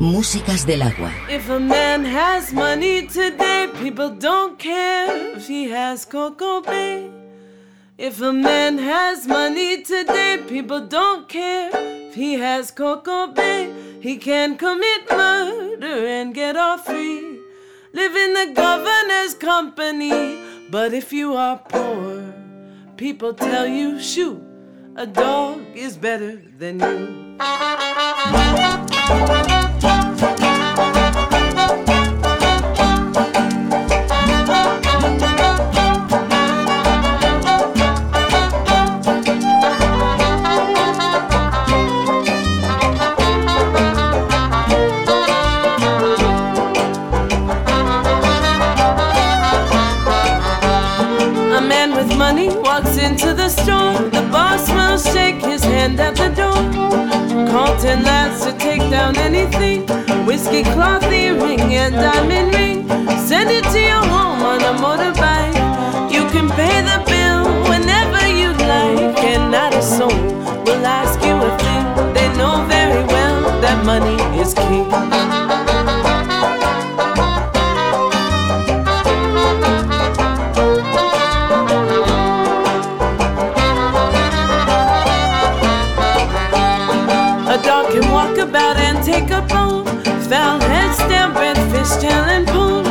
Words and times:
Músicas 0.00 0.64
del 0.64 0.82
agua. 0.82 1.12
If 1.28 1.50
a 1.50 1.58
man 1.58 2.04
has 2.04 2.52
money 2.52 3.08
today, 3.08 3.68
people 3.80 4.10
don't 4.10 4.56
care 4.56 5.36
if 5.36 5.48
he 5.48 5.68
has 5.70 6.04
Coco 6.04 6.60
Bay. 6.60 7.10
If 7.96 8.20
a 8.20 8.32
man 8.32 8.78
has 8.78 9.26
money 9.26 9.82
today, 9.82 10.38
people 10.48 10.86
don't 10.86 11.28
care 11.28 11.70
if 11.74 12.14
he 12.14 12.34
has 12.34 12.70
Coco 12.70 13.26
Bay. 13.26 13.72
He 14.00 14.18
can 14.18 14.56
commit 14.56 15.10
murder 15.10 16.06
and 16.06 16.32
get 16.32 16.56
off 16.56 16.86
free. 16.86 17.40
Live 17.92 18.14
in 18.14 18.34
the 18.34 18.52
governor's 18.54 19.34
company. 19.34 20.38
But 20.70 20.94
if 20.94 21.12
you 21.12 21.34
are 21.34 21.58
poor, 21.58 22.22
people 22.96 23.34
tell 23.34 23.66
you, 23.66 23.98
shoot, 24.00 24.40
a 24.94 25.06
dog 25.06 25.60
is 25.74 25.96
better 25.96 26.36
than 26.56 26.78
you. 26.78 27.28
Down 59.12 59.34
anything. 59.34 59.86
Whiskey 60.26 60.62
cloth 60.62 61.04
earring 61.04 61.60
and 61.60 61.94
diamond 61.94 62.54
ring. 62.54 62.88
Send 63.18 63.50
it 63.50 63.64
to 63.72 63.80
your 63.80 64.04
home 64.04 64.42
on 64.42 64.60
a 64.60 64.72
motorbike. 64.78 66.12
You 66.12 66.28
can 66.30 66.48
pay 66.50 66.82
the 66.82 67.02
bill 67.06 67.44
whenever 67.68 68.26
you 68.28 68.52
like. 68.66 69.18
And 69.24 69.52
not 69.52 69.74
a 69.74 69.82
soul 69.82 70.08
will 70.64 70.86
ask 70.86 71.20
you 71.22 71.34
a 71.36 71.50
thing. 71.58 72.14
They 72.14 72.28
know 72.36 72.64
very 72.68 73.04
well 73.04 73.60
that 73.60 73.84
money 73.84 74.16
is 74.40 74.54
king. 74.54 74.88
About 88.38 88.76
and 88.76 88.87
take 89.08 89.30
a 89.30 89.40
bone. 89.40 89.86
Foul 90.28 90.60
head, 90.60 90.94
stamp, 90.94 91.34
red 91.34 91.56
fish, 91.72 91.92
tail, 92.02 92.24
and 92.34 92.46
poon. 92.46 92.84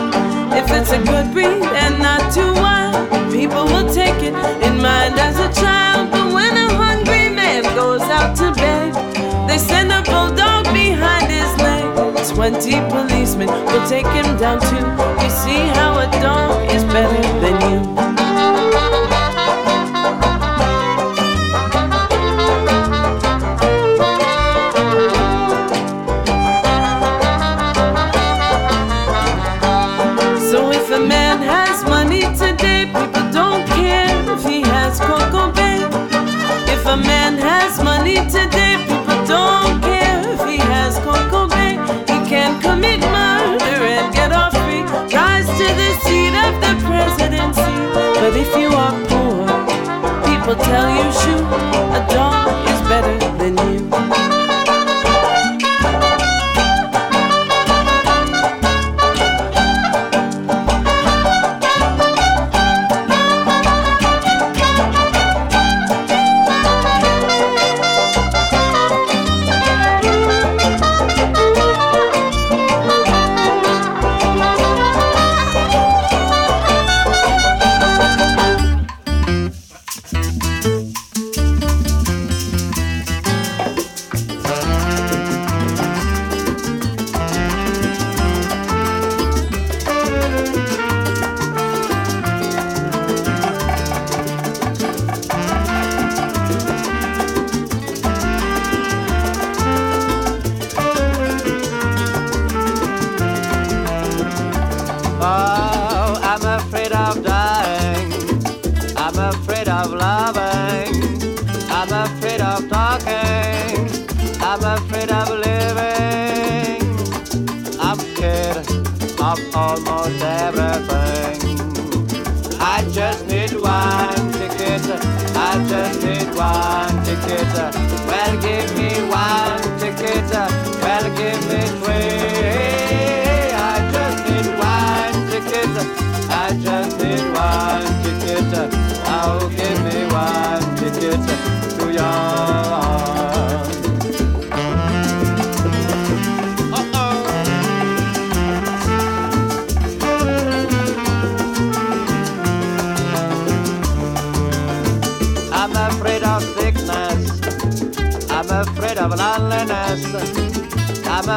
If 0.60 0.66
it's 0.78 0.92
a 0.92 1.02
good 1.12 1.32
breed 1.32 1.62
and 1.84 2.00
not 2.00 2.34
too 2.34 2.52
wild, 2.66 2.96
people 3.32 3.66
will 3.66 3.88
take 3.94 4.20
it 4.30 4.36
in 4.68 4.76
mind 4.82 5.14
as 5.28 5.38
a 5.48 5.50
child. 5.62 6.10
But 6.12 6.34
when 6.34 6.54
a 6.66 6.70
hungry 6.84 7.30
man 7.30 7.62
goes 7.76 8.02
out 8.18 8.36
to 8.38 8.48
bed, 8.62 8.90
they 9.48 9.60
send 9.60 9.92
a 9.92 10.02
bulldog 10.10 10.64
behind 10.74 11.28
his 11.38 11.52
leg. 11.66 11.86
Twenty 12.34 12.78
policemen 12.94 13.50
will 13.70 13.86
take 13.88 14.10
him 14.18 14.30
down 14.38 14.60
too. 14.70 14.88
You 15.24 15.30
see 15.44 15.62
how 15.78 15.92
a 16.06 16.08
dog 16.26 16.52
is 16.76 16.84
better 16.96 17.22
than 17.44 17.56
you. 17.70 18.07
But 48.28 48.36
if 48.36 48.58
you 48.58 48.68
are 48.68 48.92
poor, 49.08 49.48
people 50.26 50.56
tell 50.66 50.90
you, 50.90 51.12
shoot, 51.14 51.46
a 51.96 52.06
dog 52.14 52.68
is 52.68 52.82
better 52.90 53.18
than 53.38 53.56
you. 53.58 54.07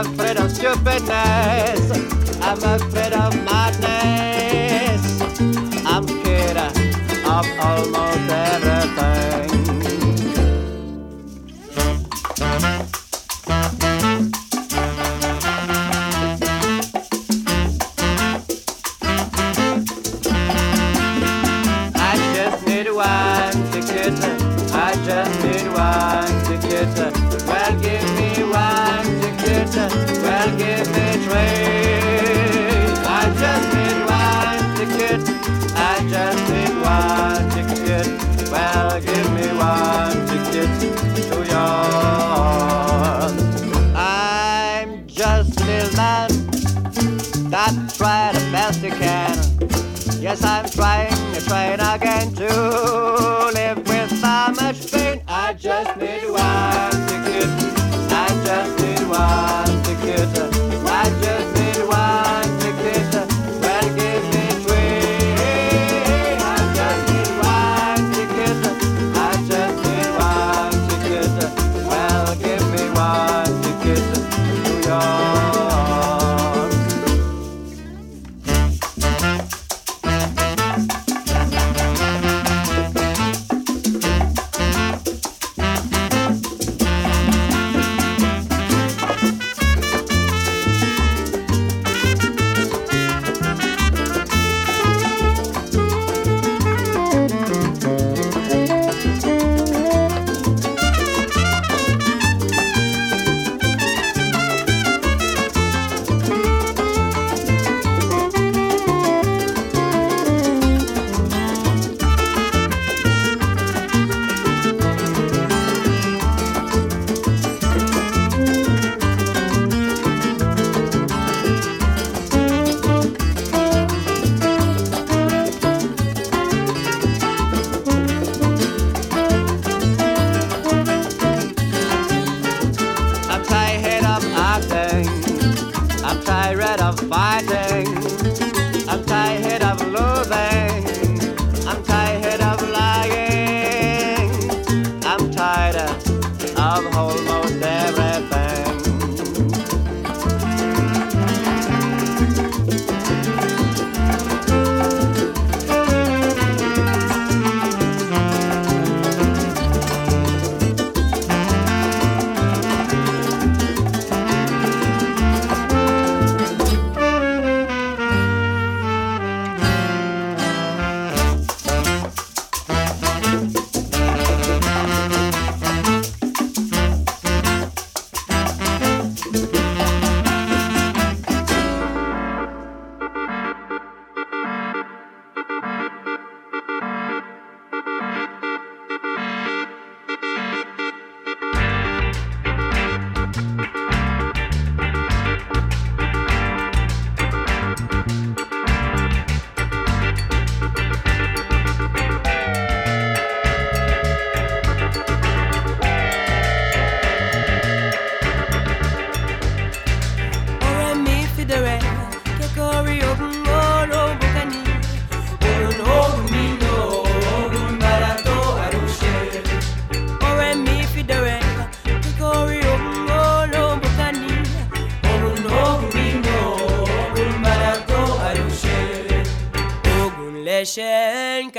Afraid 0.07 0.37
of 0.39 0.51
stupidness. 0.51 1.91
I'm 2.41 2.59
afraid 2.63 3.13
of 3.13 3.35
madness. 3.45 5.21
I'm 5.85 6.07
scared 6.09 6.57
of 6.57 7.47
almost 7.61 8.31
everything. 8.31 9.60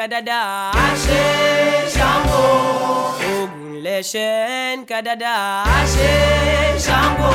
kadada. 0.02 0.42
àṣẹ 0.88 1.24
Ṣàngó. 1.96 2.44
Ògún 3.34 3.72
lẹ̀ṣẹ̀ 3.86 4.86
kadada. 4.90 5.36
àṣẹ 5.80 6.12
Ṣàngó. 6.86 7.32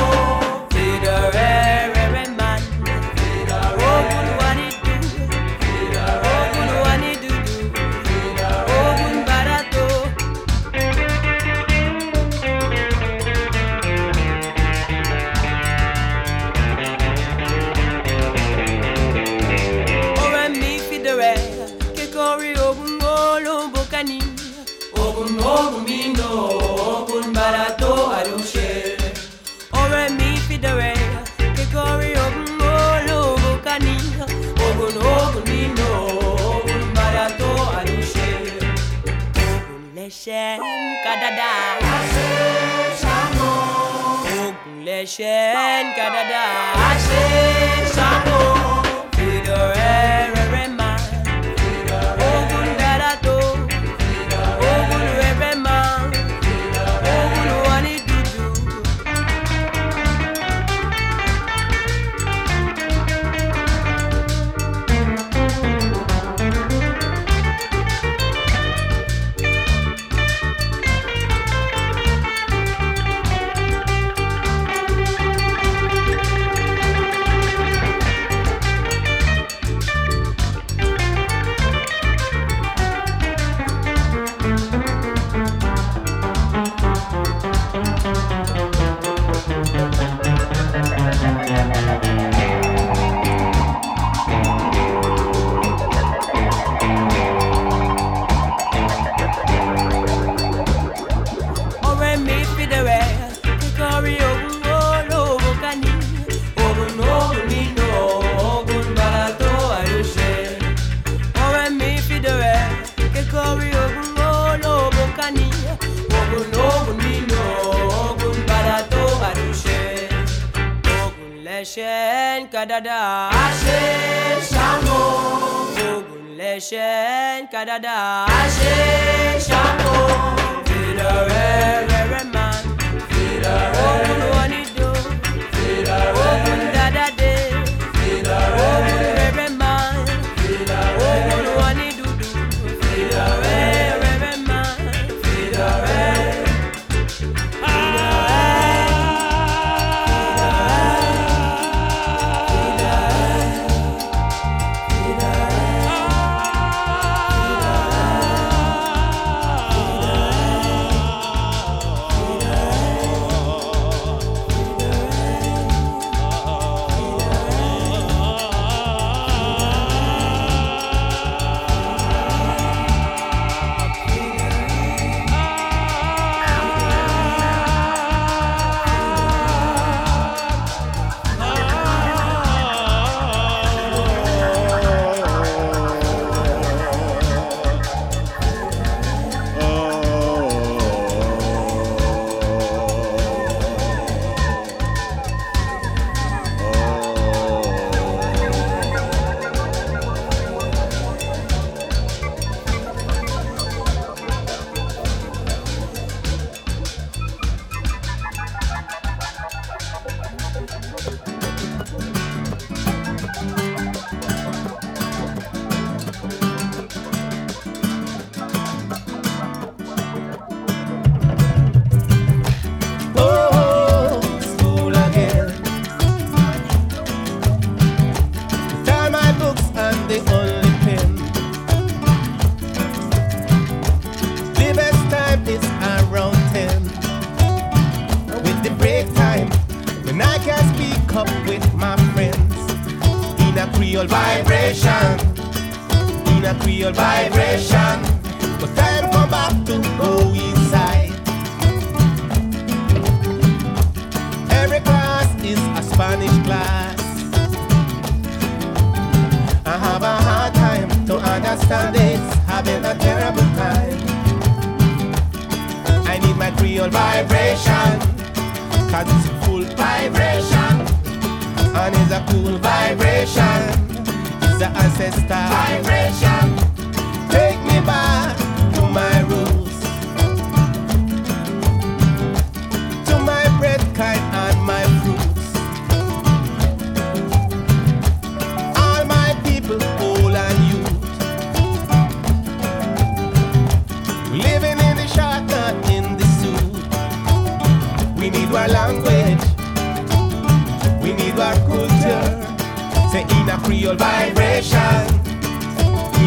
I 45.99 46.09
da 46.29 47.46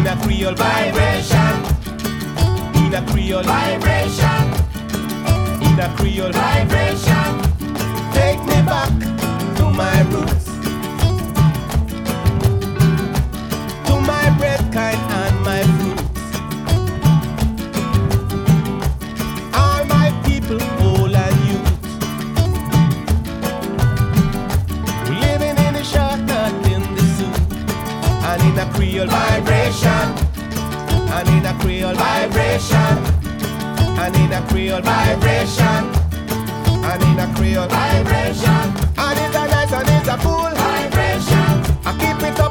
in 0.01 0.07
a 0.07 0.17
Creole 0.17 0.55
vibration. 0.55 1.53
In 2.75 2.93
a 2.95 3.05
Creole 3.05 3.43
vibration. 3.43 4.43
In 5.61 5.79
a 5.79 5.93
Creole 5.95 6.31
vibration. 6.31 7.31
Take 8.11 8.39
me 8.49 8.59
back 8.65 8.89
to 9.57 9.65
my 9.69 10.01
roots. 10.09 10.45
To 13.85 13.93
my 14.01 14.35
bread 14.39 14.73
kind 14.73 15.10
in 28.51 28.59
a 28.59 28.65
Creole 28.73 29.07
vibration, 29.07 30.07
and 31.15 31.29
in 31.29 31.45
a 31.45 31.53
Creole 31.61 31.95
vibration, 31.95 32.97
and 33.97 34.15
in 34.15 34.31
a 34.33 34.41
Creole 34.49 34.81
vibration, 34.81 35.83
and 36.83 37.03
in 37.03 37.19
a 37.19 37.33
Creole 37.35 37.67
vibration, 37.67 38.65
and 38.97 39.19
it's 39.19 39.35
a 39.35 39.47
nice 39.47 39.71
and 39.71 39.89
it's 39.89 40.07
a 40.09 40.17
full 40.17 40.51
vibration. 40.63 41.51
I 41.85 41.95
keep 41.97 42.27
it 42.27 42.39
up. 42.41 42.50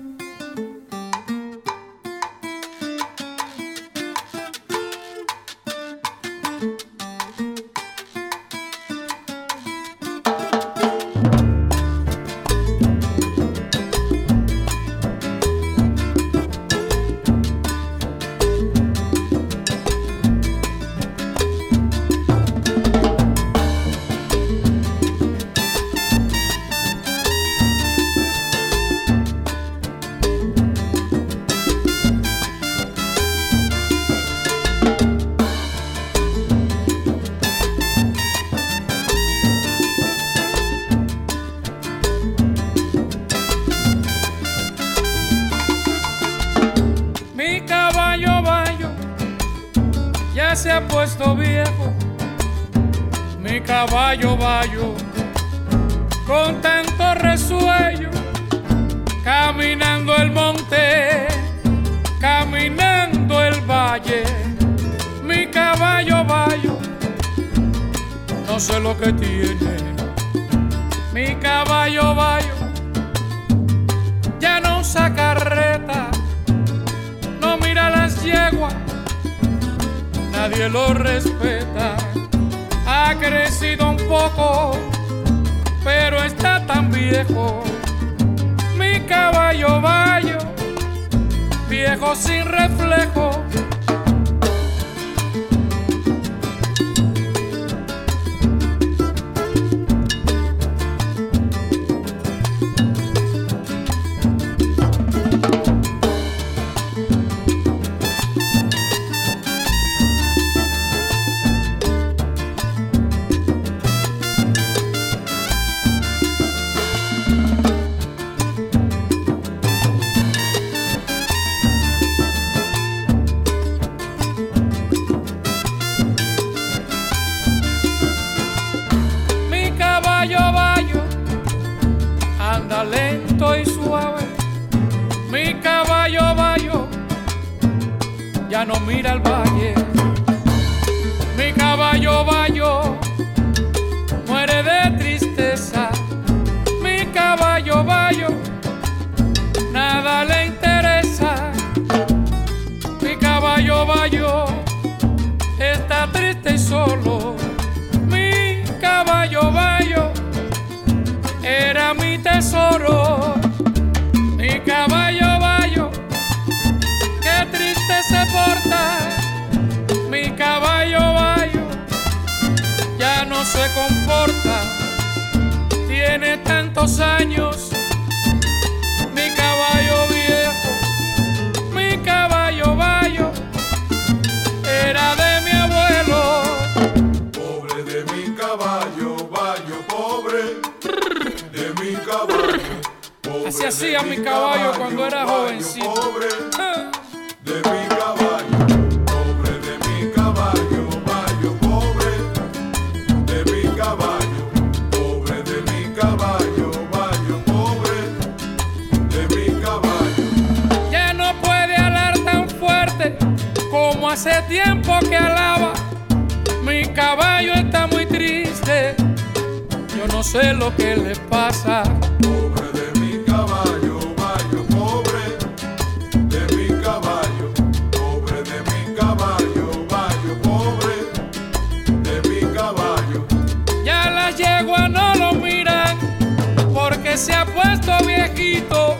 se 237.21 237.33
ha 237.33 237.45
puesto 237.45 237.91
viejito. 238.03 238.97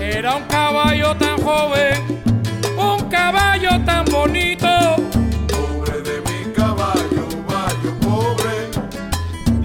Era 0.00 0.34
un 0.34 0.42
caballo 0.44 1.14
tan 1.16 1.40
joven, 1.40 2.20
un 2.76 3.08
caballo 3.08 3.80
tan 3.84 4.04
bonito. 4.06 4.66
Pobre 5.54 6.02
de 6.02 6.16
mi 6.28 6.52
caballo, 6.52 7.24
bayo, 7.46 7.92
pobre 8.00 8.54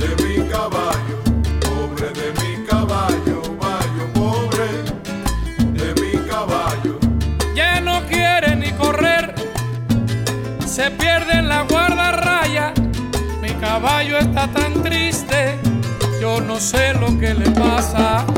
de 0.02 0.10
mi 0.24 0.48
caballo, 0.48 1.18
pobre 1.66 2.10
de 2.20 2.28
mi 2.40 2.64
caballo, 2.68 3.42
bayo, 3.64 4.04
pobre 4.14 4.68
de 5.74 5.90
mi 6.00 6.12
caballo. 6.30 7.00
Ya 7.56 7.82
no 7.82 8.06
quiere 8.06 8.56
ni 8.56 8.72
correr, 8.74 9.34
se 10.64 10.92
pierde 10.92 11.34
en 11.40 11.50
la 11.50 11.64
guardarraya. 11.64 12.72
Mi 13.42 13.50
caballo 13.56 14.20
está 14.20 14.48
tan 14.48 14.69
sé 16.60 16.94
lo 16.94 17.18
que 17.18 17.34
le 17.34 17.50
pasa. 17.52 18.29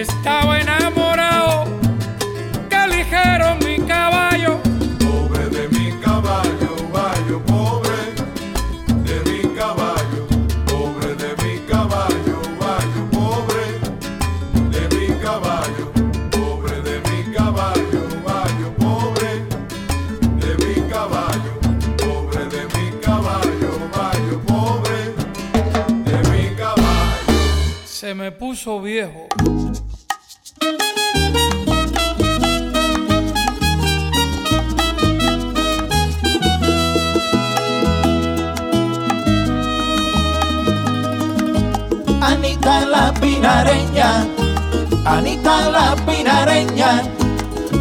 Enamorado, 0.00 1.64
que 2.70 2.86
ligero 2.86 3.56
mi 3.56 3.78
caballo. 3.84 4.60
Pobre 5.00 5.48
de 5.48 5.68
mi 5.70 5.90
caballo, 6.00 6.76
vallo, 6.92 7.42
pobre 7.44 8.14
de 9.02 9.20
mi 9.28 9.42
caballo, 9.56 10.26
pobre 10.66 11.14
de 11.16 11.34
mi 11.42 11.58
caballo, 11.66 12.40
vallo, 12.60 13.10
pobre 13.10 13.64
de 14.70 14.88
mi 14.96 15.08
caballo, 15.20 15.92
pobre 16.30 16.80
de 16.82 17.00
mi 17.00 17.34
caballo, 17.34 18.02
vallo, 18.24 18.74
pobre 18.78 19.44
de 20.38 20.64
mi 20.64 20.88
caballo, 20.88 21.54
pobre 21.96 22.44
de 22.46 22.64
mi 22.66 23.00
caballo, 23.00 23.70
vallo, 23.92 24.40
pobre 24.46 25.14
de 26.04 26.30
mi 26.30 26.54
caballo. 26.54 27.84
Se 27.84 28.14
me 28.14 28.30
puso 28.30 28.80
viejo. 28.80 29.26
Anita 45.04 45.70
la 45.70 45.96
pinareña. 46.06 47.02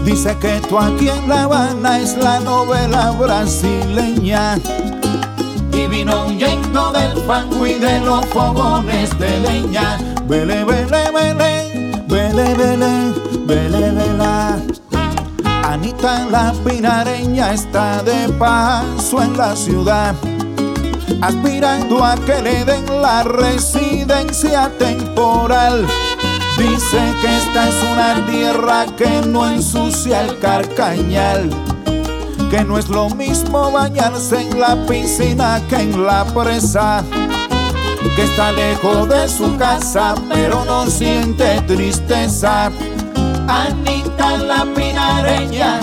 Dice 0.03 0.36
que 0.39 0.60
tú 0.67 0.80
aquí 0.80 1.10
en 1.10 1.30
La 1.30 1.43
Habana 1.43 1.99
es 1.99 2.17
la 2.17 2.39
novela 2.39 3.12
brasileña. 3.12 4.58
Y 5.71 5.88
vino 5.88 6.25
huyendo 6.25 6.91
del 6.91 7.21
fango 7.25 7.67
y 7.67 7.75
de 7.75 7.99
los 7.99 8.25
fogones 8.27 9.17
de 9.19 9.39
leña. 9.41 9.97
Vele, 10.27 10.63
vele, 10.63 11.12
vele, 11.13 12.03
vele, 12.08 12.53
vele, 12.56 13.13
vele, 13.45 13.91
vela. 13.91 14.60
Anita 15.63 16.25
la 16.32 16.53
pinareña 16.65 17.53
está 17.53 18.01
de 18.01 18.30
paso 18.39 19.21
en 19.21 19.38
la 19.38 19.56
ciudad 19.56 20.15
aspirando 21.21 22.03
a 22.03 22.15
que 22.15 22.41
le 22.41 22.65
den 22.65 23.01
la 23.01 23.23
residencia 23.23 24.71
temporal. 24.77 25.88
Dice 26.58 27.13
que 27.22 27.38
esta 27.38 27.70
es 27.70 27.84
una 27.84 28.26
tierra 28.26 28.88
que 28.98 29.22
no 29.28 29.48
ensucia 29.48 30.22
el 30.22 30.39
carcañal, 30.39 31.52
que 32.50 32.63
no 32.63 32.80
es 32.80 32.89
lo 32.89 33.12
mismo 33.12 33.72
bañarse 33.72 34.41
en 34.41 34.60
la 34.60 34.76
piscina 34.88 35.62
que 35.70 35.82
en 35.82 36.04
la 36.04 36.26
presa, 36.26 37.04
que 38.15 38.24
está 38.24 38.52
lejos 38.54 39.08
de 39.08 39.30
su 39.30 39.56
casa 39.58 40.15
pero 40.30 40.65
no 40.65 40.88
siente 40.88 41.62
tristeza. 41.67 42.72
Anita 43.48 44.38
la 44.38 44.65
pinareña, 44.76 45.80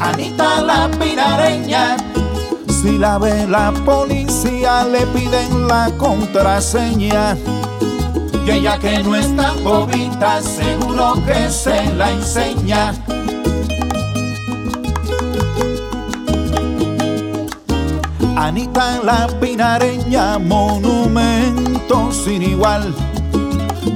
Anita 0.00 0.62
la 0.62 0.90
pinareña. 0.98 1.98
Si 2.66 2.96
la 2.96 3.18
ve 3.18 3.46
la 3.46 3.70
policía 3.84 4.84
le 4.84 5.06
piden 5.08 5.68
la 5.68 5.90
contraseña 5.98 7.36
Y 8.44 8.50
ella 8.50 8.78
que 8.78 9.02
no 9.02 9.14
es 9.14 9.34
tan 9.36 9.62
bobita 9.62 10.42
seguro 10.42 11.14
que 11.24 11.48
se 11.48 11.92
la 11.94 12.10
enseña. 12.10 12.92
Anita 18.36 19.00
la 19.04 19.28
pinareña, 19.40 20.38
monumento 20.38 22.10
sin 22.10 22.42
igual. 22.42 22.92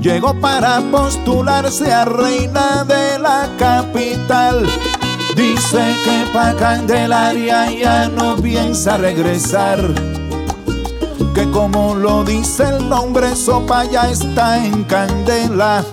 Llegó 0.01 0.33
para 0.41 0.81
postularse 0.93 1.93
a 1.93 2.05
reina 2.05 2.85
de 2.85 3.19
la 3.19 3.49
capital. 3.59 4.65
Dice 5.35 5.97
que 6.05 6.33
pa' 6.33 6.55
Candelaria 6.55 7.73
ya 7.73 8.09
no 8.09 8.37
piensa 8.37 8.97
regresar. 8.97 10.16
Que 11.37 11.51
como 11.51 11.95
lo 11.95 12.25
dice 12.25 12.63
el 12.63 12.89
nombre, 12.89 13.37
Sopa 13.37 13.85
ya 13.85 14.09
está 14.09 14.57
en 14.57 14.85
Candela. 14.85 15.85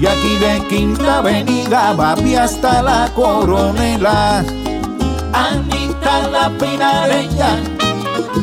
Y 0.00 0.06
aquí 0.06 0.36
de 0.36 0.66
Quinta 0.66 1.18
Avenida 1.18 1.92
va 1.92 2.14
hasta 2.42 2.80
la 2.80 3.10
Coronela. 3.14 4.42
Anita 5.34 6.26
la 6.28 6.48
pinareña, 6.58 7.58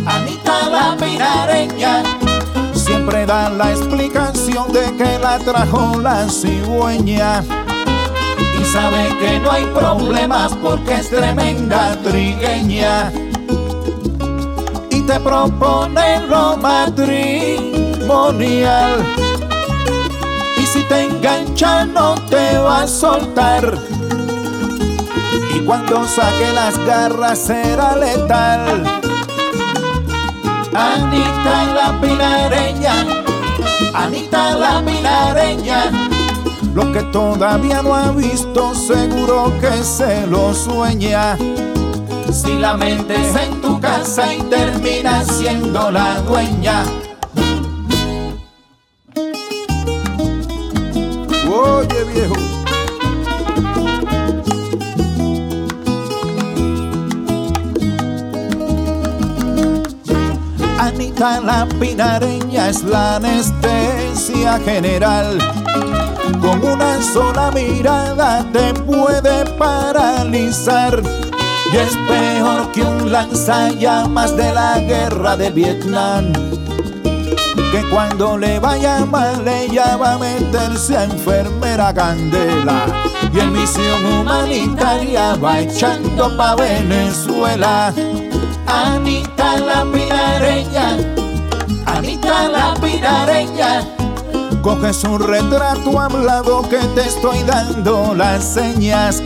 Anita 0.05 0.69
la 0.69 0.95
pinareña. 0.97 2.03
Siempre 2.75 3.25
da 3.25 3.49
la 3.49 3.71
explicación 3.71 4.71
de 4.71 4.95
que 4.97 5.17
la 5.17 5.39
trajo 5.39 5.99
la 5.99 6.29
cigüeña 6.29 7.43
y 8.59 8.65
sabe 8.65 9.17
que 9.19 9.39
no 9.39 9.49
hay 9.49 9.65
problemas 9.65 10.53
porque 10.61 10.93
es 10.93 11.09
tremenda 11.09 11.97
trigueña 12.03 13.11
te 15.07 15.19
propone 15.21 16.27
lo 16.27 16.57
matrimonial 16.57 17.15
y 20.57 20.65
si 20.65 20.83
te 20.83 21.05
engancha 21.05 21.85
no 21.85 22.15
te 22.29 22.57
va 22.57 22.81
a 22.83 22.87
soltar. 22.87 23.77
Y 25.55 25.61
cuando 25.61 26.05
saque 26.05 26.51
las 26.53 26.77
garras 26.85 27.39
será 27.39 27.95
letal. 27.95 28.83
Anita 30.73 31.63
la 31.73 31.99
pinareña 31.99 33.23
Anita 33.93 34.55
la 34.55 34.83
pinareña. 34.85 35.91
Lo 36.75 36.91
que 36.91 37.01
todavía 37.03 37.81
no 37.81 37.95
ha 37.95 38.11
visto, 38.11 38.75
seguro 38.75 39.51
que 39.59 39.83
se 39.83 40.27
lo 40.27 40.53
sueña. 40.53 41.35
Si 42.31 42.57
la 42.59 42.75
metes 42.75 43.35
en 43.35 43.61
tu 43.61 43.79
casa 43.79 44.33
y 44.33 44.41
terminas 44.43 45.27
siendo 45.27 45.91
la 45.91 46.21
dueña. 46.21 46.83
Oye 51.49 52.03
viejo. 52.13 52.35
Anita 60.79 61.41
la 61.41 61.67
pinareña 61.79 62.69
es 62.69 62.83
la 62.83 63.15
anestesia 63.15 64.59
general 64.59 65.37
con 66.41 66.63
una 66.63 67.01
sola 67.01 67.51
mirada 67.51 68.45
te 68.51 68.73
puede 68.73 69.45
paralizar. 69.57 71.01
Y 71.71 71.77
es 71.77 71.95
peor 72.07 72.71
que 72.71 72.81
un 72.81 73.11
lanzallamas 73.11 74.35
de 74.35 74.53
la 74.53 74.79
guerra 74.79 75.35
de 75.35 75.49
Vietnam. 75.51 76.31
Que 77.71 77.83
cuando 77.91 78.37
le 78.37 78.59
vaya 78.59 79.05
mal 79.05 79.45
ella 79.47 79.97
va 79.97 80.13
a 80.13 80.17
meterse 80.17 80.97
a 80.97 81.03
enfermera 81.03 81.93
candela. 81.93 82.85
Y 83.33 83.39
en 83.39 83.51
misión 83.51 84.05
humanitaria 84.05 85.35
va 85.35 85.59
echando 85.59 86.35
pa' 86.37 86.55
Venezuela. 86.55 87.93
Anita 88.67 89.57
la 89.57 89.85
pinareña, 89.91 90.97
Anita 91.85 92.47
la 92.49 92.73
pinareña 92.75 93.97
coges 94.67 95.01
un 95.05 95.21
retrato 95.21 95.97
hablado 95.97 96.61
que 96.67 96.77
te 96.93 97.07
estoy 97.07 97.41
dando 97.43 98.13
las 98.13 98.43
señas. 98.43 99.23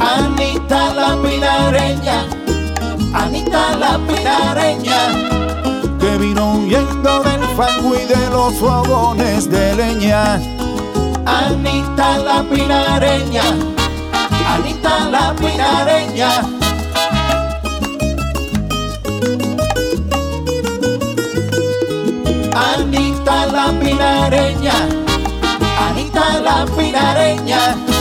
Anita 0.00 0.94
la 0.94 1.16
pinareña, 1.22 2.24
Anita 3.12 3.76
la 3.76 3.98
pinareña, 3.98 5.00
que 6.00 6.16
vino 6.16 6.54
huyendo 6.54 7.22
del 7.22 7.42
fango 7.56 7.94
y 7.94 8.06
de 8.06 8.30
los 8.30 8.54
fogones 8.54 9.50
de 9.50 9.76
leña. 9.76 10.40
Anita 11.26 12.18
la 12.18 12.42
pinareña, 12.42 13.42
Anita 14.54 15.10
la 15.10 15.34
pinareña. 15.34 16.30
Anita 22.54 23.46
la 23.46 23.72
pinareña, 23.80 24.72
Anita 25.78 26.40
la 26.40 26.66
pinareña. 26.76 27.99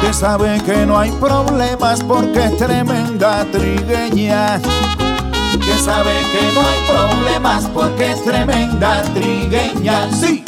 Que 0.00 0.12
sabe 0.12 0.60
que 0.64 0.86
no 0.86 0.98
hay 0.98 1.10
problemas 1.12 2.02
porque 2.04 2.44
es 2.44 2.56
tremenda 2.56 3.44
trigueña. 3.50 4.60
Que 4.60 5.78
sabe 5.84 6.12
que 6.32 6.52
no 6.54 6.60
hay 6.60 6.80
problemas 6.88 7.64
porque 7.74 8.12
es 8.12 8.24
tremenda 8.24 9.02
trigueña. 9.14 10.08
Sí. 10.12 10.45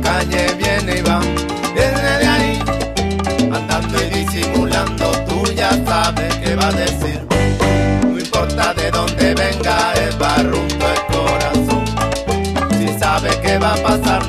Calle 0.00 0.46
viene 0.58 0.98
y 0.98 1.02
va, 1.02 1.20
viene 1.74 2.00
de 2.18 2.26
ahí, 2.26 2.62
andando 3.52 4.02
y 4.02 4.08
disimulando, 4.10 5.10
tú 5.28 5.44
ya 5.52 5.70
sabes 5.84 6.34
qué 6.36 6.56
va 6.56 6.68
a 6.68 6.72
decir. 6.72 7.20
No 8.02 8.18
importa 8.18 8.74
de 8.74 8.90
dónde 8.90 9.34
venga, 9.34 9.92
el 9.94 10.16
barrunto 10.16 10.86
el 10.88 11.14
corazón. 11.14 11.84
Si 12.78 12.98
sabe 12.98 13.30
qué 13.42 13.58
va 13.58 13.74
a 13.74 13.76
pasar, 13.76 14.28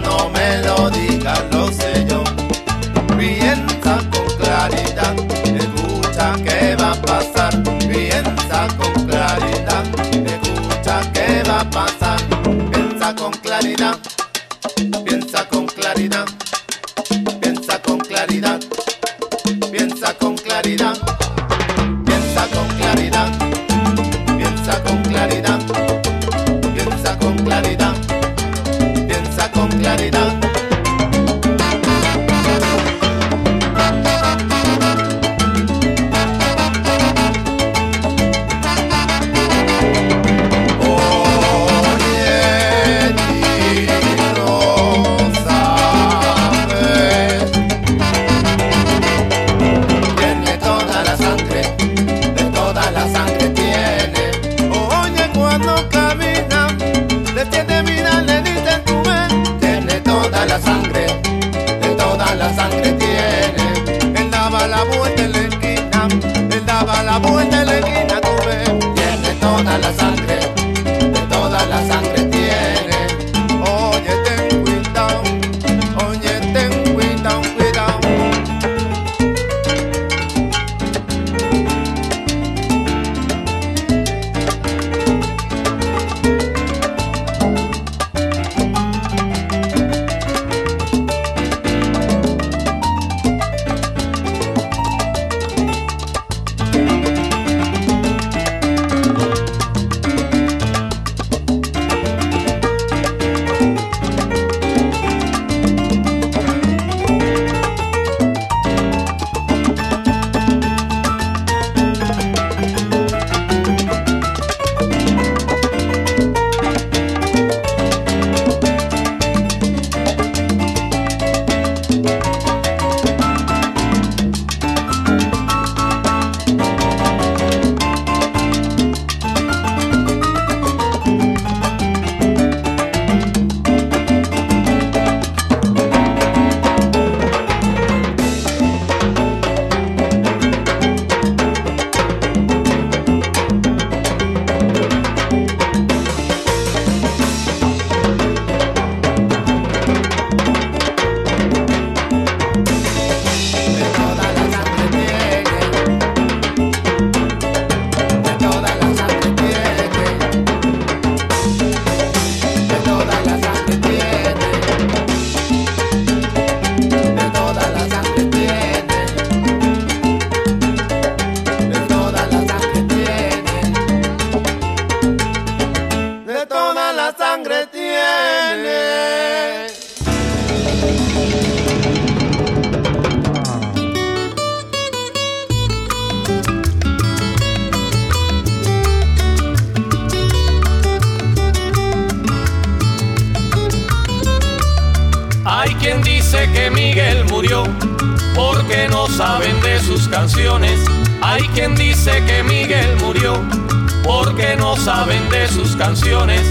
sus 205.47 205.75
canciones. 205.75 206.41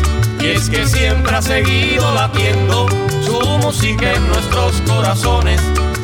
Y 0.41 0.47
es 0.47 0.69
que 0.69 0.87
siempre 0.87 1.35
ha 1.35 1.43
seguido 1.43 2.15
latiendo 2.15 2.87
su 3.23 3.41
música 3.59 4.13
en 4.13 4.29
nuestros 4.29 4.81
corazones. 4.83 5.61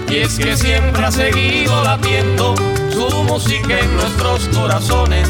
Y 0.09 0.17
es 0.19 0.39
que 0.39 0.57
siempre 0.57 1.05
ha 1.05 1.11
seguido 1.11 1.83
latiendo 1.85 2.55
su 2.91 3.25
música 3.25 3.79
en 3.79 3.97
nuestros 3.97 4.49
corazones. 4.49 5.29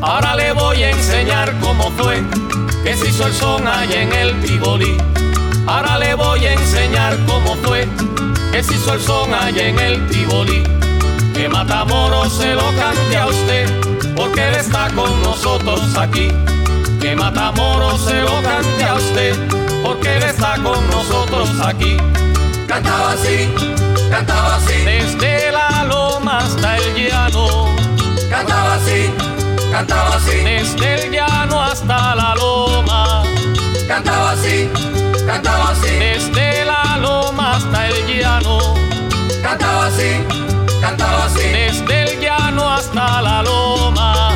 Ahora 0.00 0.36
le 0.36 0.52
voy 0.52 0.82
a 0.82 0.90
enseñar 0.90 1.52
cómo 1.60 1.90
fue 1.92 2.22
que 2.84 2.94
se 2.94 3.08
hizo 3.08 3.26
el 3.26 3.32
son 3.32 3.66
allá 3.66 4.02
en 4.02 4.12
el 4.12 4.40
Tivoli. 4.42 5.15
Ahora 5.66 5.98
le 5.98 6.14
voy 6.14 6.46
a 6.46 6.52
enseñar 6.52 7.16
cómo 7.26 7.56
fue 7.56 7.88
que 8.52 8.62
se 8.62 8.74
hizo 8.74 8.94
el 8.94 9.00
son 9.00 9.34
allá 9.34 9.68
en 9.68 9.78
el 9.78 10.06
Tivoli. 10.08 10.62
Que 11.34 11.48
Matamoros 11.48 12.32
se 12.32 12.54
lo 12.54 12.64
cante 12.76 13.16
a 13.16 13.26
usted, 13.26 13.68
porque 14.14 14.48
él 14.48 14.54
está 14.54 14.88
con 14.94 15.22
nosotros 15.22 15.80
aquí. 15.96 16.28
Que 17.00 17.14
Matamoros 17.14 18.00
se 18.00 18.20
lo 18.22 18.40
cante 18.42 18.84
a 18.84 18.94
usted, 18.94 19.36
porque 19.84 20.16
él 20.16 20.22
está 20.22 20.54
con 20.62 20.88
nosotros 20.88 21.50
aquí. 21.64 21.96
Cantaba 22.66 23.12
así, 23.12 23.48
cantaba 24.10 24.56
así, 24.56 24.72
Desde 24.84 25.52
la 25.52 25.84
loma 25.84 26.38
hasta 26.38 26.76
el 26.78 26.94
llano, 26.94 27.68
cantaba 28.30 28.74
así, 28.74 29.12
cantaba 29.70 30.16
así, 30.16 30.36
desde 30.38 31.04
el 31.04 31.12
llano 31.12 31.62
hasta 31.62 32.14
la 32.14 32.34
loma. 32.34 33.22
cantaba 33.86 34.32
así, 34.32 34.68
cantaba 35.26 35.70
así. 35.70 35.90
Desde 35.98 36.64
la 36.64 36.96
loma 36.98 37.56
hasta 37.56 37.88
el 37.88 38.06
llano, 38.06 38.58
cantaba 39.42 39.86
así, 39.86 40.24
cantaba 40.80 41.24
así. 41.26 41.40
Desde 41.40 42.02
el 42.04 42.20
llano 42.20 42.70
hasta 42.70 43.22
la 43.22 43.42
loma, 43.42 44.32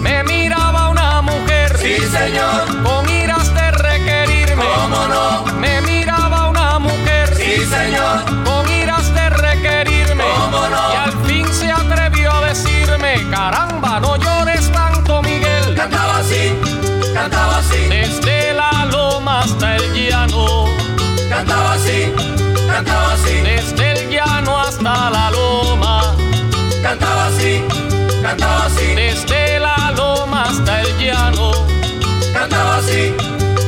me 0.00 0.24
miraba 0.24 0.88
una 0.88 1.22
mujer. 1.22 1.76
Sí, 1.78 1.96
señor. 1.98 2.82
Con 2.82 3.08
iras 3.08 3.54
de 3.54 3.70
requerirme. 3.70 4.64
¿Cómo 4.64 5.06
no? 5.06 5.44
Me 5.58 5.80
miraba 5.82 6.48
una 6.48 6.78
mujer. 6.78 7.34
Sí, 7.36 7.64
señor. 7.66 8.24
Con 8.44 8.70
iras 8.70 9.12
de 9.14 9.30
requerirme. 9.30 10.24
¿Cómo 10.38 10.68
no? 10.68 10.92
Y 10.92 10.96
al 10.96 11.12
fin 11.26 11.46
se 11.52 11.70
atrevió 11.70 12.32
a 12.32 12.46
decirme, 12.46 13.28
caramba 13.30 13.87
cantaba 22.78 23.12
así. 23.14 23.34
Desde 23.42 23.92
el 23.92 24.10
llano 24.10 24.58
hasta 24.58 25.10
la 25.10 25.30
loma. 25.30 26.16
Cantaba 26.82 27.26
así, 27.26 27.64
cantaba 28.22 28.66
así. 28.66 28.94
Desde 28.94 29.58
la 29.58 29.92
loma 29.96 30.44
hasta 30.44 30.82
el 30.82 30.98
llano. 30.98 31.50
Cantaba 32.32 32.76
así, 32.76 33.14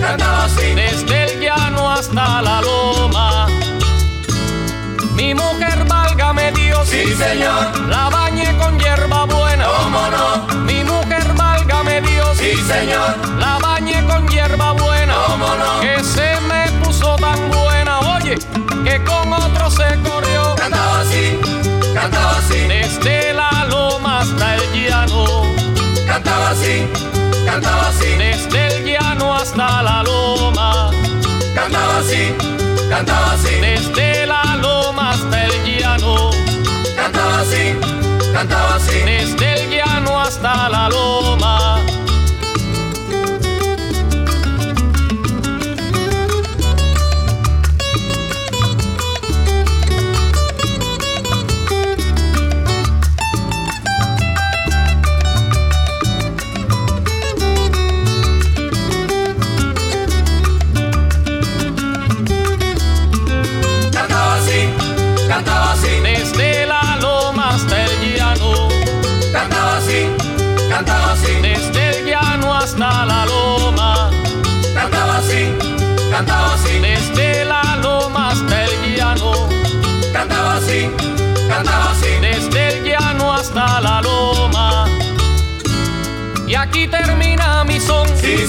cantaba 0.00 0.44
así. 0.44 0.74
Desde 0.74 1.24
el 1.24 1.40
llano 1.40 1.90
hasta 1.90 2.42
la 2.42 2.60
loma. 2.62 3.46
Mi 5.14 5.34
mujer, 5.34 5.84
válgame 5.88 6.52
Dios. 6.52 6.88
Sí, 6.88 7.04
señor. 7.14 7.88
La 7.88 8.10
bañé 8.10 8.56
con 8.58 8.78
hierba 8.78 9.24
buena. 9.24 9.66
¿Cómo 9.66 10.02
no? 10.14 10.62
Mi 10.62 10.84
mujer, 10.84 11.24
válgame 11.34 12.00
Dios. 12.00 12.38
Sí, 12.38 12.54
señor. 12.56 13.39
Que 18.90 19.04
con 19.04 19.32
otro 19.32 19.70
se 19.70 19.98
corrió. 20.02 20.54
Cantaba 20.56 21.00
así, 21.00 21.38
cantaba 21.94 22.38
así. 22.38 22.58
Desde 22.66 23.32
la 23.32 23.66
loma 23.68 24.20
hasta 24.20 24.56
el 24.56 24.62
llano. 24.72 25.24
Cantaba 26.06 26.50
así, 26.50 26.88
cantaba 27.44 27.88
así. 27.88 28.10
Desde 28.18 28.66
el 28.66 28.84
llano 28.84 29.34
hasta 29.34 29.82
la 29.82 30.02
loma. 30.02 30.90
Cantaba 31.54 31.98
así, 31.98 32.34
cantaba 32.88 33.32
así. 33.34 33.54
Desde 33.60 34.26
la 34.26 34.56
loma 34.56 35.10
hasta 35.10 35.44
el 35.44 35.78
llano. 35.78 36.30
Cantaba 36.96 37.40
así, 37.40 37.78
cantaba 38.32 38.74
así. 38.74 38.98
Desde 39.04 39.52
el 39.54 39.70
llano 39.70 40.20
hasta 40.20 40.68
la 40.68 40.88
loma. 40.88 41.89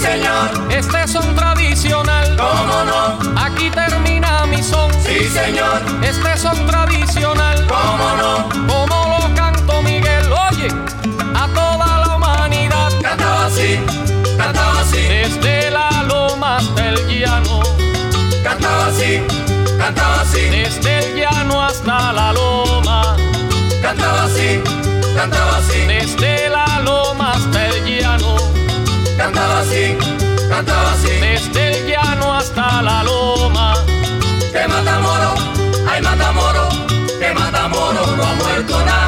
Señor. 0.01 0.49
Este 0.69 1.07
son 1.07 1.35
tradicional. 1.35 2.35
¿Cómo 2.35 2.83
no? 2.83 3.39
Aquí 3.39 3.69
termina 3.69 4.45
mi 4.47 4.61
son. 4.63 4.91
Sí, 5.03 5.27
señor. 5.29 5.81
Este 6.01 6.37
son 6.37 6.65
tradicional. 6.65 7.67
¿Cómo 7.67 8.15
no? 8.17 8.49
Como 8.67 9.17
lo 9.19 9.35
canto 9.35 9.81
Miguel, 9.83 10.25
oye, 10.49 10.69
a 11.35 11.47
toda 11.47 12.05
la 12.05 12.15
humanidad. 12.15 12.91
Cantaba 13.01 13.45
así, 13.45 13.79
cantaba 14.37 14.81
así. 14.81 15.01
Desde 15.01 15.71
la 15.71 16.03
loma 16.03 16.57
hasta 16.57 16.89
el 16.89 17.07
llano. 17.07 17.61
Cantaba 18.43 18.87
así, 18.87 19.21
cantaba 19.77 20.21
así. 20.21 20.41
Desde 20.49 20.99
el 20.99 21.15
llano 21.15 21.61
hasta 21.61 22.11
la 22.13 22.33
loma. 22.33 23.15
Cantaba 23.81 24.23
así, 24.23 24.61
cantaba 25.15 25.57
así. 25.57 25.79
Desde 25.87 26.49
la 26.49 26.80
así, 29.61 29.97
cantaba 30.49 30.93
así. 30.93 31.09
Desde 31.19 31.71
el 31.71 31.87
llano 31.87 32.33
hasta 32.33 32.81
la 32.81 33.03
loma. 33.03 33.73
Que 34.51 34.67
mata 34.67 34.99
moro, 34.99 35.35
ay 35.89 36.01
mata 36.01 36.31
moro, 36.31 36.69
que 37.19 37.33
mata 37.33 37.67
moro, 37.67 38.05
no 38.17 38.23
ha 38.23 38.33
muerto 38.35 38.85
nada. 38.85 39.00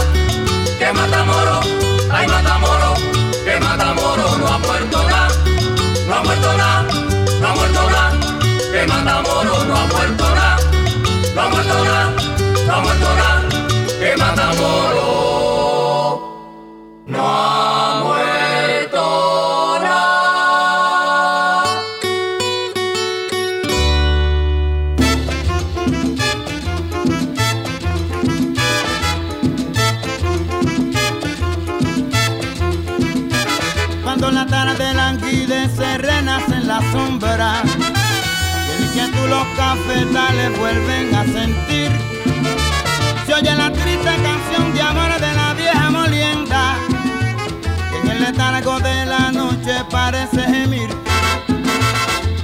Gemir. 50.46 50.89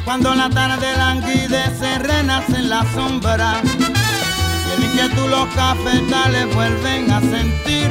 Cuando 0.05 0.33
la 0.33 0.49
tarde 0.49 0.87
languidece, 0.97 1.99
renace 1.99 2.57
en 2.57 2.69
la 2.69 2.83
sombra. 2.93 3.61
Y 3.63 4.77
el 4.77 4.83
inquietud 4.85 5.29
los 5.29 5.47
cafetales 5.55 6.53
vuelven 6.55 7.11
a 7.11 7.19
sentir. 7.19 7.89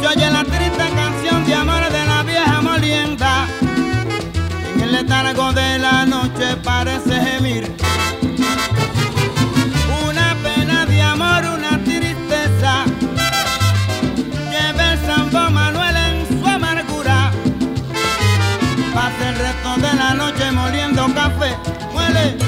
Se 0.00 0.06
oye 0.06 0.30
la 0.30 0.44
triste 0.44 0.84
canción 0.94 1.44
de 1.44 1.54
amor 1.54 1.90
de 1.90 2.04
la 2.06 2.22
vieja 2.22 2.60
molienda. 2.62 3.46
En 4.74 4.80
el 4.80 4.92
letargo 4.92 5.52
de 5.52 5.78
la 5.78 6.06
noche 6.06 6.56
parece 6.62 7.20
gemir. 7.20 7.76
mueve, 21.38 22.16
it. 22.16 22.47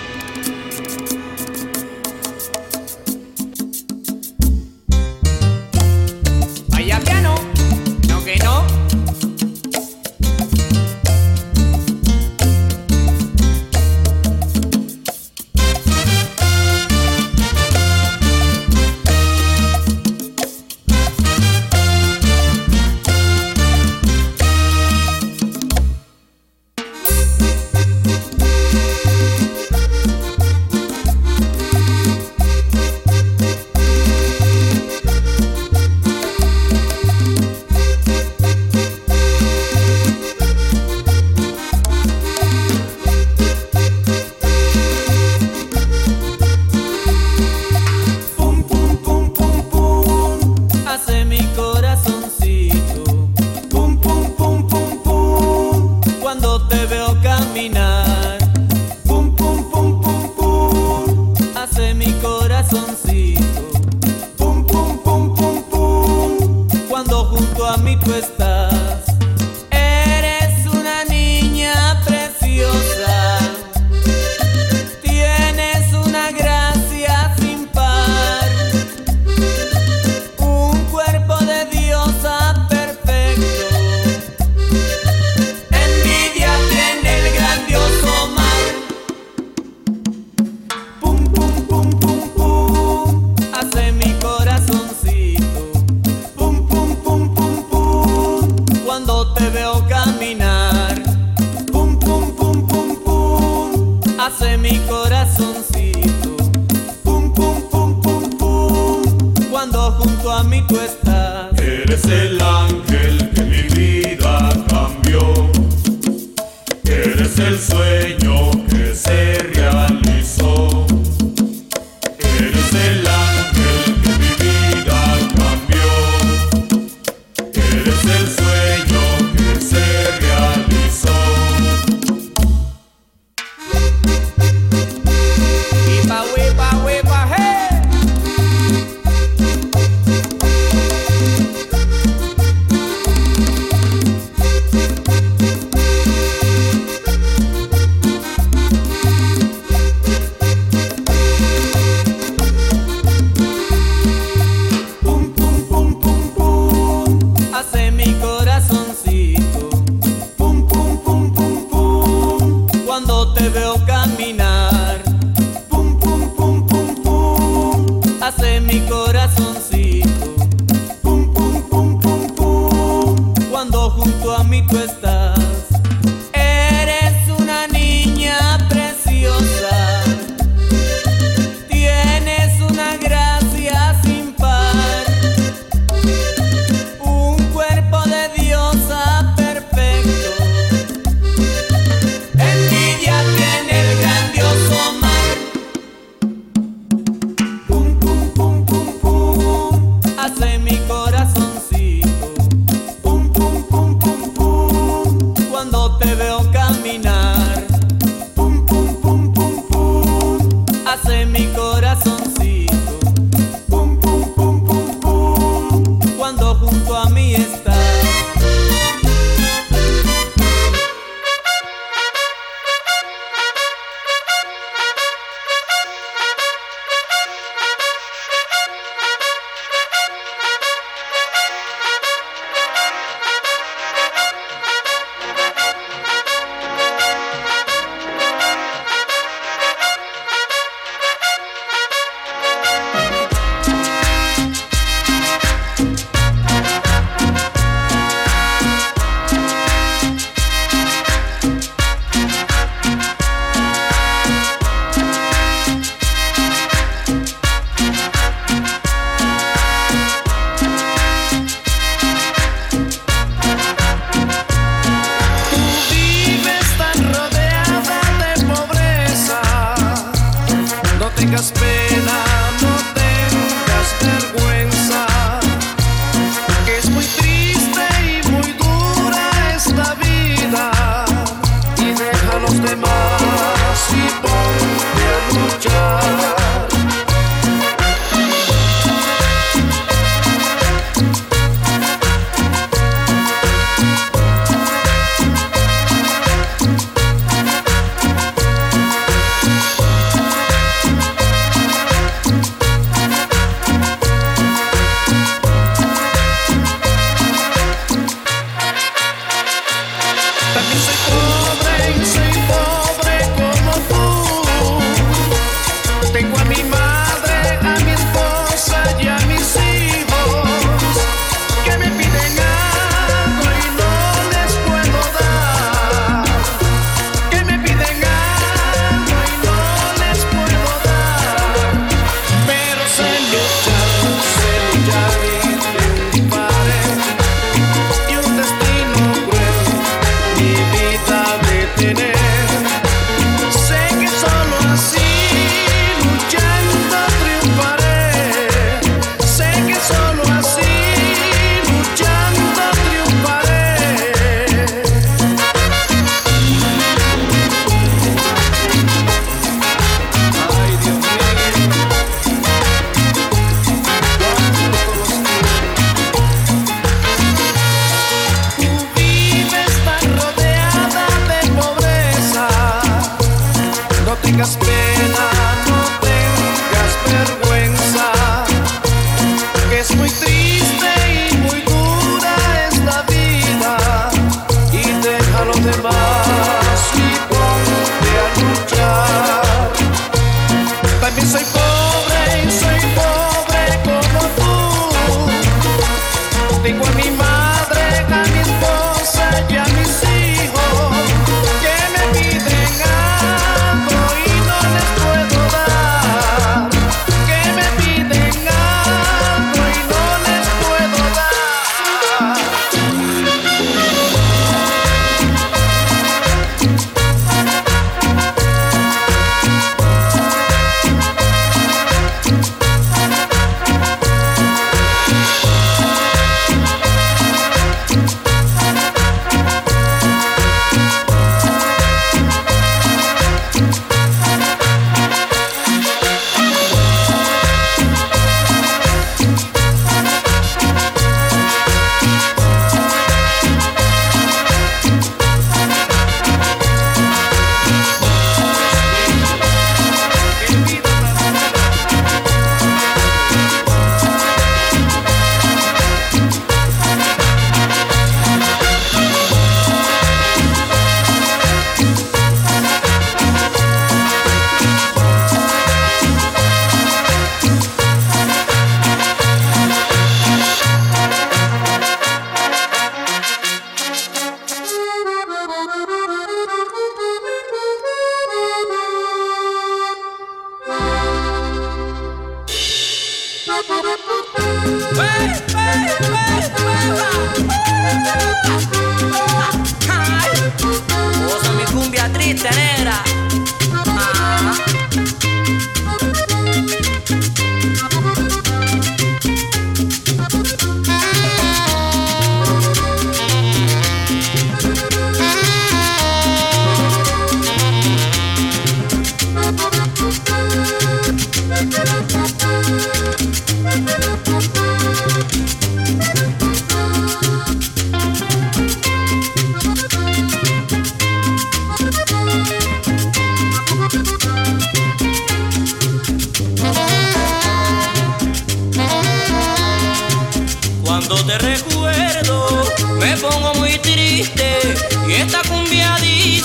Cosa 491.27 491.51
mi 491.53 491.63
cumbia 491.65 492.07
triste 492.09 492.49
negra. 492.51 493.20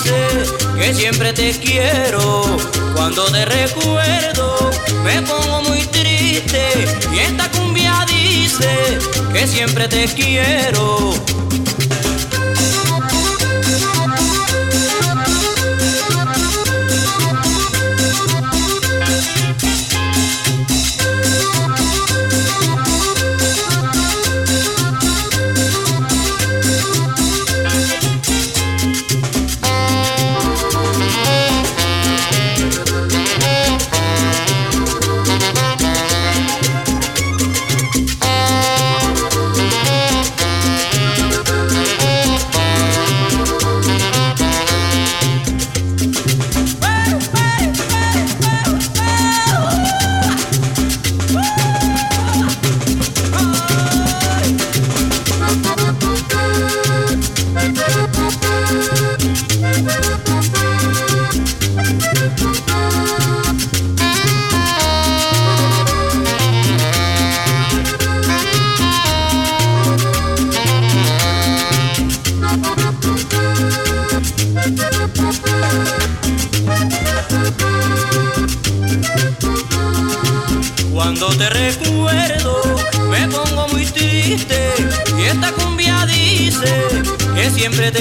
que 0.02 0.94
siempre 0.94 1.32
te 1.32 1.52
quiero. 1.58 2.44
Cuando 2.94 3.24
te 3.26 3.44
recuerdo, 3.44 4.70
me 5.04 5.22
pongo 5.22 5.62
muy 5.62 5.80
triste. 5.86 6.62
Y 7.14 7.18
esta 7.18 7.50
cumbia 7.50 8.04
dice 8.08 8.98
que 9.32 9.46
siempre 9.46 9.88
te 9.88 10.06
quiero. 10.06 11.14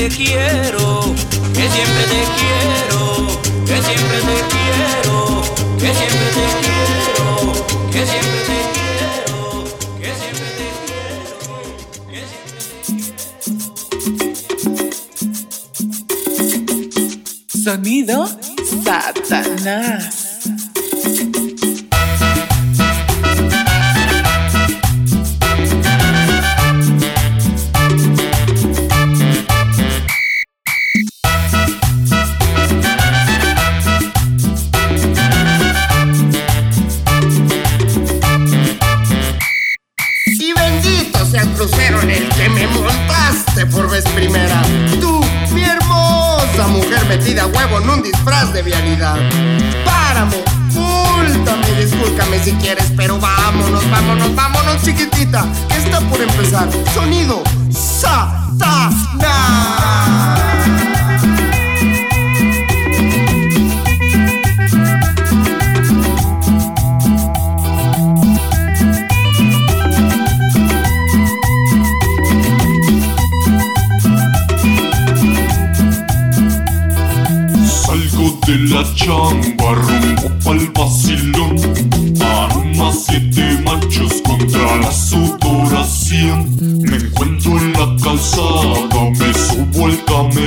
Te 0.10 0.16
quiero, 0.16 1.02
que 1.54 1.68
siempre 1.68 2.04
te 2.14 2.22
quiero, 2.38 3.02
que 3.66 3.78
siempre 3.82 4.20
te 4.22 4.38
quiero, 4.54 5.18
que 5.80 5.90
siempre 5.94 6.28
te 6.36 6.46
quiero, 6.62 7.26
que 7.92 8.02
siempre 8.06 8.40
te 8.46 8.58
quiero, 8.76 9.38
que 10.00 10.12
siempre 10.22 10.50
te 10.60 10.68
quiero, 10.86 11.42
que 12.12 12.22
siempre 12.28 12.64
Sonido 17.64 18.18
Satanás. 18.84 20.25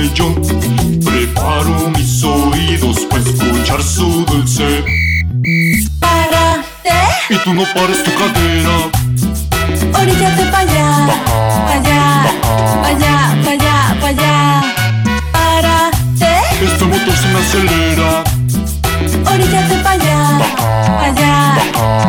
Camellón 0.09 0.99
Preparo 1.03 1.91
mis 1.95 2.23
oídos 2.23 2.99
para 3.09 3.21
escuchar 3.21 3.81
su 3.81 4.25
dulce. 4.25 4.83
Párate, 5.99 6.91
Y 7.29 7.35
tú 7.43 7.53
no 7.53 7.63
pares 7.73 8.03
tu 8.03 8.11
cadera. 8.15 8.89
Oríllate 9.99 10.45
pa' 10.51 10.59
allá, 10.59 11.07
pa' 11.67 11.73
allá, 11.73 12.25
pa' 12.81 12.87
allá, 12.87 13.37
pa' 13.43 13.51
allá, 13.51 13.97
pa' 14.01 14.07
allá. 14.07 14.61
Párate, 15.31 16.31
Este 16.61 16.85
motor 16.85 17.15
se 17.15 17.27
me 17.27 17.39
acelera. 17.39 18.23
Oríllate 19.31 19.75
pa' 19.83 19.91
allá, 19.91 20.39
pa' 20.85 21.05
allá, 21.05 21.55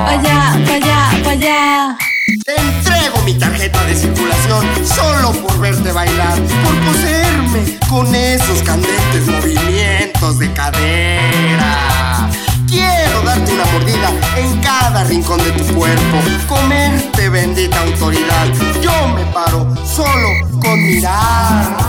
pa' 0.04 0.12
allá, 0.12 0.38
pa' 0.66 0.74
allá, 0.74 1.10
pa' 1.24 1.30
allá. 1.30 2.89
Entrego 3.00 3.24
mi 3.24 3.32
tarjeta 3.32 3.82
de 3.86 3.96
circulación 3.96 4.66
solo 4.84 5.32
por 5.40 5.58
verte 5.58 5.90
bailar, 5.90 6.38
por 6.62 6.74
poseerme 6.84 7.78
con 7.88 8.14
esos 8.14 8.62
candentes 8.62 9.26
movimientos 9.26 10.38
de 10.38 10.52
cadera. 10.52 12.28
Quiero 12.68 13.22
darte 13.22 13.52
una 13.54 13.64
mordida 13.72 14.10
en 14.36 14.60
cada 14.60 15.04
rincón 15.04 15.38
de 15.38 15.50
tu 15.52 15.74
cuerpo, 15.74 16.18
comerte 16.46 17.30
bendita 17.30 17.80
autoridad. 17.80 18.48
Yo 18.82 19.08
me 19.14 19.24
paro 19.32 19.74
solo 19.86 20.28
con 20.60 20.84
mirarte. 20.84 21.84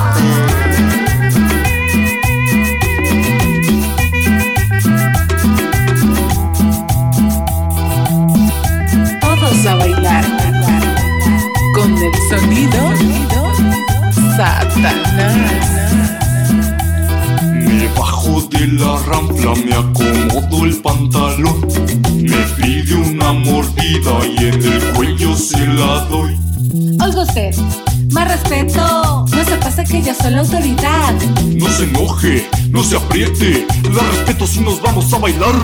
A 9.64 9.76
bailar 9.76 10.41
sonido. 12.30 12.80
Satanás. 14.36 14.96
Me 17.54 17.88
bajo 17.98 18.42
de 18.42 18.68
la 18.68 18.98
rampla, 19.08 19.54
me 19.66 19.74
acomodo 19.74 20.66
el 20.66 20.76
pantalón. 20.82 21.68
Me 22.14 22.38
pide 22.58 22.96
una 22.96 23.34
mordida 23.34 24.12
y 24.26 24.46
en 24.46 24.64
el 24.64 24.84
cuello 24.96 25.36
se 25.36 25.66
la 25.68 26.06
doy. 26.10 26.38
Oiga 27.04 27.22
usted, 27.24 27.56
más 28.12 28.28
respeto, 28.28 29.26
no 29.30 29.46
se 29.46 29.56
pasa 29.58 29.84
que 29.84 30.02
yo 30.02 30.14
soy 30.14 30.32
la 30.32 30.42
autoridad. 30.42 31.14
No 31.56 31.68
se 31.70 31.84
enoje, 31.84 32.50
no 32.70 32.84
se 32.84 32.98
apriete. 32.98 33.66
La 33.94 34.04
respeto 34.04 34.48
si 34.48 34.60
nos 34.62 34.82
vamos 34.82 35.12
a 35.14 35.18
bailar. 35.18 35.56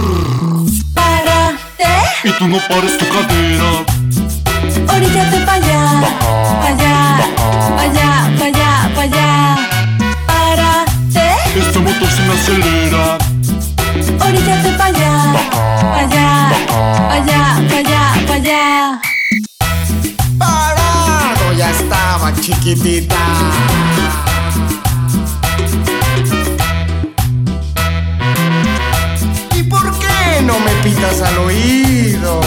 Párate, 0.93 1.85
Y 2.23 2.31
tú 2.31 2.47
no 2.47 2.57
pares 2.67 2.97
tu 2.97 3.05
cadera. 3.07 3.85
Oríllate 4.95 5.39
pa' 5.45 5.53
allá, 5.53 6.17
pa' 6.67 6.73
allá, 6.73 7.17
pa' 7.75 7.83
allá, 7.83 8.09
pa' 8.37 8.45
allá, 8.45 8.91
pa' 8.95 9.01
allá. 9.03 9.55
Párate, 10.27 11.27
Este 11.55 11.79
motor 11.79 12.09
se 12.09 12.21
me 12.23 12.33
acelera 12.33 13.17
oríllate 14.27 14.71
pa' 14.77 14.85
allá, 14.85 15.13
pa' 15.79 15.99
allá, 15.99 16.51
pa' 17.07 17.15
allá, 17.15 17.41
pa' 17.69 17.77
allá, 17.77 18.01
pa' 18.27 18.33
allá. 18.33 18.99
Parado 20.37 21.53
ya 21.57 21.69
estaba 21.71 22.33
chiquitita. 22.41 23.15
¿Y 29.55 29.63
por 29.63 29.99
qué 29.99 30.41
no 30.43 30.59
me 30.59 30.71
pitas 30.83 31.21
al 31.21 31.37
oído? 31.37 32.41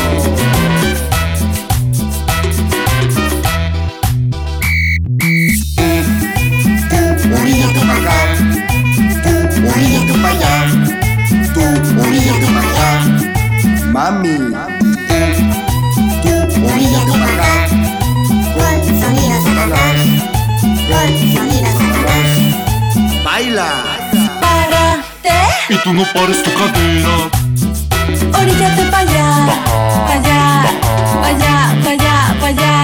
Tú 25.91 25.97
no 25.97 26.05
pares 26.13 26.43
tu 26.43 26.51
cadera 26.53 27.15
oríllate 28.39 28.85
pa' 28.93 28.99
allá, 28.99 29.29
pa' 30.07 30.15
allá, 30.15 30.41
pa' 31.21 31.29
allá, 31.29 31.55
pa' 31.83 31.91
allá, 31.91 32.37
pa' 32.41 32.47
allá. 32.47 32.75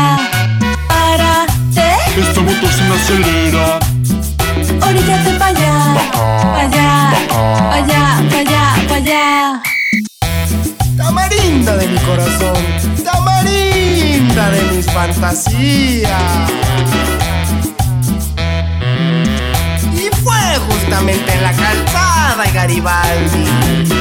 Párate, 0.89 1.89
Este 2.21 2.41
motor 2.41 2.71
se 2.73 2.83
me 2.83 2.95
acelera 2.97 3.79
oríllate 4.89 5.31
pa' 5.39 5.47
allá, 5.47 5.75
pa' 6.43 6.63
allá, 6.63 7.13
pa' 7.71 7.77
allá, 7.77 8.03
pa' 8.31 8.39
allá, 8.39 8.65
pa' 8.89 8.97
allá. 8.97 9.63
Tamarinda 10.97 11.77
de 11.77 11.87
mi 11.87 11.99
corazón. 11.99 12.63
Tamarinda 13.05 14.51
de 14.51 14.63
mis 14.73 14.87
fantasías. 14.87 16.11
Justamente 20.71 21.33
en 21.33 21.43
la 21.43 21.53
calzada 21.53 22.45
de 22.45 22.53
Garibaldi. 22.53 23.96